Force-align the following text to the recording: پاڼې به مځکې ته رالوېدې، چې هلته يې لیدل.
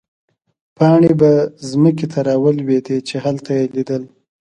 پاڼې 0.75 1.11
به 1.19 1.31
مځکې 1.81 2.05
ته 2.11 2.19
رالوېدې، 2.27 2.97
چې 3.07 3.15
هلته 3.25 3.51
يې 3.57 3.65
لیدل. 3.75 4.03